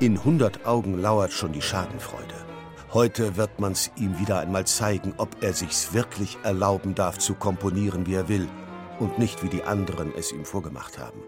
[0.00, 2.34] In hundert Augen lauert schon die Schadenfreude.
[2.92, 8.06] Heute wird man's ihm wieder einmal zeigen, ob er sich's wirklich erlauben darf zu komponieren,
[8.06, 8.46] wie er will,
[9.00, 11.20] und nicht wie die anderen es ihm vorgemacht haben.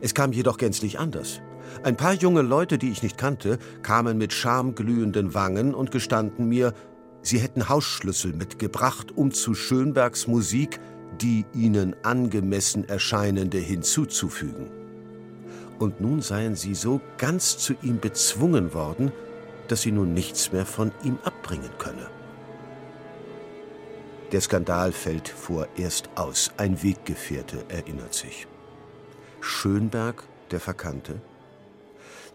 [0.00, 1.40] Es kam jedoch gänzlich anders.
[1.82, 6.74] Ein paar junge Leute, die ich nicht kannte, kamen mit schamglühenden Wangen und gestanden mir,
[7.22, 10.78] sie hätten Hausschlüssel mitgebracht, um zu Schönbergs Musik
[11.20, 14.81] die ihnen angemessen erscheinende hinzuzufügen
[15.78, 19.12] und nun seien sie so ganz zu ihm bezwungen worden,
[19.68, 22.08] dass sie nun nichts mehr von ihm abbringen könne.
[24.32, 26.52] Der Skandal fällt vorerst aus.
[26.56, 28.46] Ein Weggefährte erinnert sich.
[29.40, 31.20] Schönberg, der Verkannte.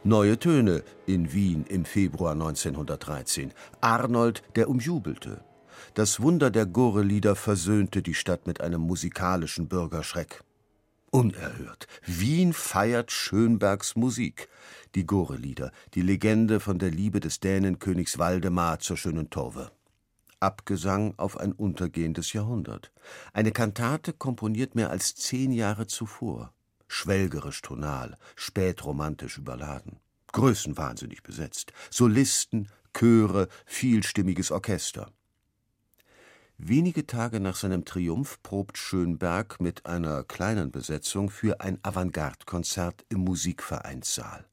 [0.04, 3.52] Neue Töne in Wien im Februar 1913.
[3.82, 5.42] Arnold, der umjubelte.
[5.96, 10.44] Das Wunder der Gore-Lieder versöhnte die Stadt mit einem musikalischen Bürgerschreck.
[11.18, 11.88] Unerhört.
[12.06, 14.50] Wien feiert Schönbergs Musik.
[14.94, 19.72] Die Gore-Lieder, die Legende von der Liebe des Dänenkönigs Waldemar zur schönen Torve.
[20.40, 22.92] Abgesang auf ein untergehendes Jahrhundert.
[23.34, 26.54] Eine Kantate komponiert mehr als zehn Jahre zuvor.
[26.88, 30.00] Schwelgerisch tonal, spätromantisch überladen.
[30.34, 31.74] Größenwahnsinnig besetzt.
[31.90, 35.12] Solisten, Chöre, vielstimmiges Orchester.
[36.60, 43.20] Wenige Tage nach seinem Triumph probt Schönberg mit einer kleinen Besetzung für ein Avantgarde-Konzert im
[43.20, 44.44] Musikvereinssaal.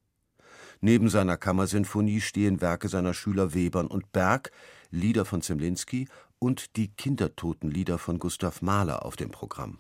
[0.82, 4.52] Neben seiner Kammersinfonie stehen Werke seiner Schüler Webern und Berg,
[4.91, 6.06] Lieder von Zemlinski
[6.38, 9.78] und die Kindertotenlieder von Gustav Mahler auf dem Programm.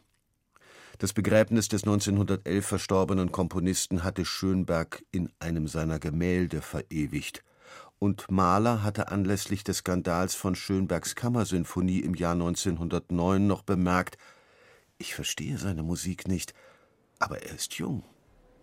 [0.96, 7.44] Das Begräbnis des 1911 verstorbenen Komponisten hatte Schönberg in einem seiner Gemälde verewigt
[8.04, 14.18] und Mahler hatte anlässlich des Skandals von Schönbergs Kammersinfonie im Jahr 1909 noch bemerkt:
[14.98, 16.52] Ich verstehe seine Musik nicht,
[17.18, 18.04] aber er ist jung.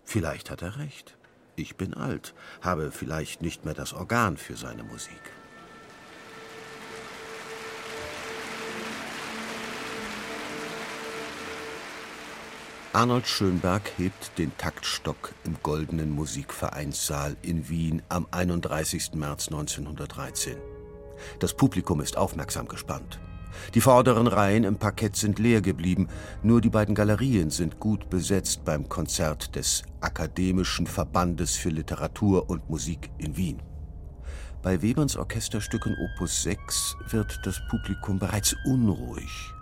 [0.03, 1.17] Vielleicht hat er recht.
[1.55, 5.19] Ich bin alt, habe vielleicht nicht mehr das Organ für seine Musik.
[12.93, 19.13] Arnold Schönberg hebt den Taktstock im Goldenen Musikvereinssaal in Wien am 31.
[19.13, 20.57] März 1913.
[21.39, 23.21] Das Publikum ist aufmerksam gespannt.
[23.75, 26.09] Die vorderen Reihen im Parkett sind leer geblieben,
[26.43, 32.69] nur die beiden Galerien sind gut besetzt beim Konzert des Akademischen Verbandes für Literatur und
[32.69, 33.61] Musik in Wien.
[34.61, 39.53] Bei Weberns Orchesterstücken Opus 6 wird das Publikum bereits unruhig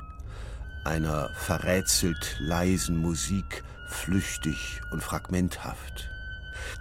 [0.89, 6.09] einer verrätselt leisen Musik, flüchtig und fragmenthaft.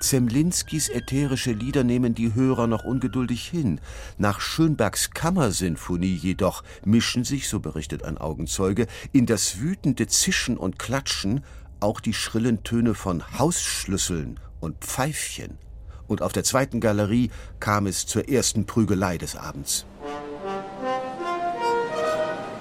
[0.00, 3.80] Zemlinskis ätherische Lieder nehmen die Hörer noch ungeduldig hin.
[4.16, 10.78] Nach Schönbergs Kammersinfonie jedoch mischen sich, so berichtet ein Augenzeuge, in das wütende Zischen und
[10.78, 11.44] Klatschen
[11.80, 15.58] auch die schrillen Töne von Hausschlüsseln und Pfeifchen.
[16.06, 17.30] Und auf der zweiten Galerie
[17.60, 19.84] kam es zur ersten Prügelei des Abends.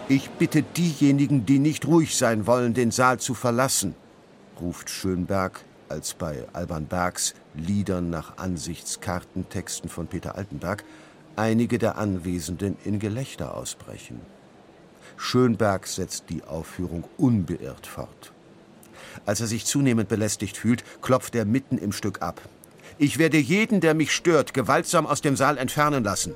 [0.09, 3.93] Ich bitte diejenigen, die nicht ruhig sein wollen, den Saal zu verlassen,
[4.61, 5.59] ruft Schönberg,
[5.89, 10.85] als bei Alban Bergs Liedern nach Ansichtskartentexten von Peter Altenberg
[11.35, 14.21] einige der Anwesenden in Gelächter ausbrechen.
[15.17, 18.31] Schönberg setzt die Aufführung unbeirrt fort.
[19.25, 22.39] Als er sich zunehmend belästigt fühlt, klopft er mitten im Stück ab.
[22.97, 26.33] Ich werde jeden, der mich stört, gewaltsam aus dem Saal entfernen lassen.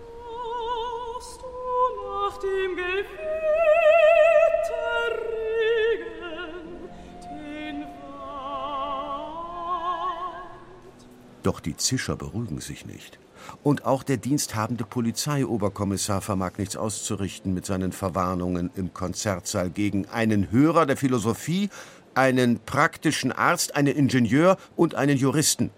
[11.52, 13.20] Doch die Zischer beruhigen sich nicht.
[13.62, 20.50] Und auch der diensthabende Polizeioberkommissar vermag nichts auszurichten mit seinen Verwarnungen im Konzertsaal gegen einen
[20.50, 21.70] Hörer der Philosophie,
[22.14, 25.72] einen praktischen Arzt, einen Ingenieur und einen Juristen.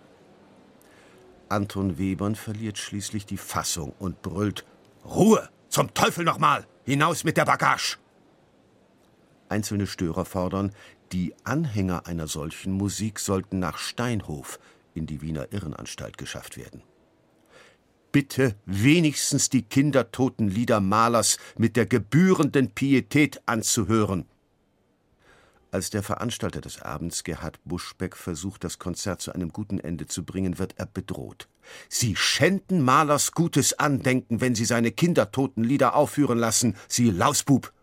[1.49, 4.65] Anton Webern verliert schließlich die Fassung und brüllt:
[5.03, 5.49] Ruhe!
[5.69, 6.67] Zum Teufel nochmal!
[6.83, 7.97] Hinaus mit der Bagage!
[9.49, 10.71] Einzelne Störer fordern,
[11.13, 14.59] die Anhänger einer solchen Musik sollten nach Steinhof,
[14.93, 16.81] in die Wiener Irrenanstalt geschafft werden.
[18.11, 24.25] Bitte wenigstens die Kindertotenlieder Malers mit der gebührenden Pietät anzuhören.
[25.71, 30.23] Als der Veranstalter des Abends, Gerhard Buschbeck, versucht, das Konzert zu einem guten Ende zu
[30.23, 31.47] bringen, wird er bedroht.
[31.89, 37.73] Sie schänden Mahlers gutes Andenken, wenn Sie seine Kindertotenlieder aufführen lassen, Sie Lausbub!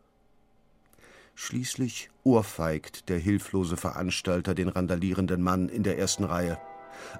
[1.34, 6.58] Schließlich ohrfeigt der hilflose Veranstalter den randalierenden Mann in der ersten Reihe.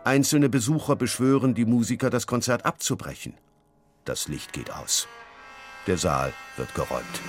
[0.05, 3.35] Einzelne Besucher beschwören die Musiker, das Konzert abzubrechen.
[4.05, 5.09] Das Licht geht aus.
[5.87, 7.21] Der Saal wird geräumt.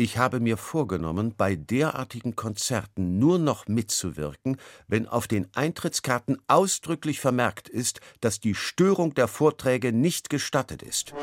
[0.00, 4.56] Ich habe mir vorgenommen, bei derartigen Konzerten nur noch mitzuwirken,
[4.86, 11.14] wenn auf den Eintrittskarten ausdrücklich vermerkt ist, dass die Störung der Vorträge nicht gestattet ist.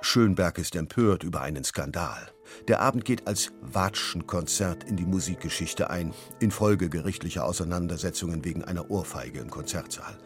[0.00, 2.30] Schönberg ist empört über einen Skandal.
[2.68, 9.40] Der Abend geht als Watschenkonzert in die Musikgeschichte ein, infolge gerichtlicher Auseinandersetzungen wegen einer Ohrfeige
[9.40, 10.16] im Konzertsaal.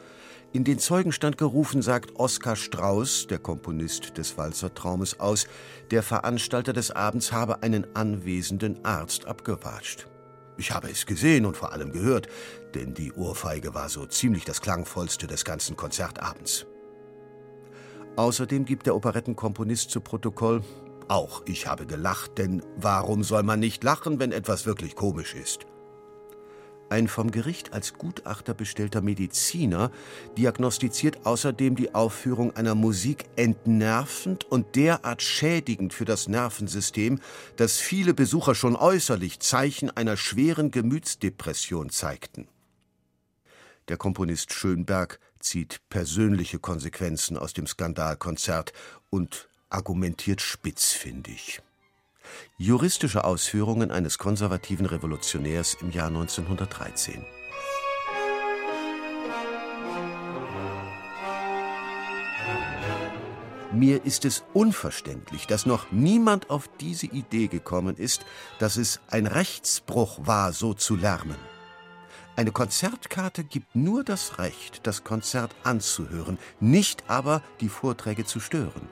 [0.52, 5.46] In den Zeugenstand gerufen sagt Oskar Strauß, der Komponist des Walzertraumes, aus,
[5.90, 10.06] der Veranstalter des Abends habe einen anwesenden Arzt abgewatscht.
[10.56, 12.29] Ich habe es gesehen und vor allem gehört,
[12.75, 16.64] denn die Ohrfeige war so ziemlich das klangvollste des ganzen Konzertabends.
[18.17, 20.62] Außerdem gibt der Operettenkomponist zu Protokoll,
[21.08, 25.67] auch ich habe gelacht, denn warum soll man nicht lachen, wenn etwas wirklich komisch ist?
[26.88, 29.91] Ein vom Gericht als Gutachter bestellter Mediziner
[30.38, 37.19] diagnostiziert außerdem die Aufführung einer Musik entnervend und derart schädigend für das Nervensystem,
[37.56, 42.47] dass viele Besucher schon äußerlich Zeichen einer schweren Gemütsdepression zeigten.
[43.88, 48.73] Der Komponist Schönberg zieht persönliche Konsequenzen aus dem Skandalkonzert
[49.11, 51.61] und argumentiert spitzfindig.
[52.59, 57.25] Juristische Ausführungen eines konservativen Revolutionärs im Jahr 1913.
[63.73, 68.25] Mir ist es unverständlich, dass noch niemand auf diese Idee gekommen ist,
[68.59, 71.37] dass es ein Rechtsbruch war, so zu lärmen.
[72.37, 78.89] Eine Konzertkarte gibt nur das Recht, das Konzert anzuhören, nicht aber die Vorträge zu stören.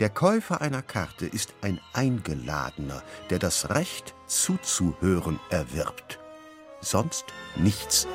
[0.00, 6.18] Der Käufer einer Karte ist ein Eingeladener, der das Recht zuzuhören erwirbt.
[6.80, 7.26] Sonst
[7.56, 8.06] nichts.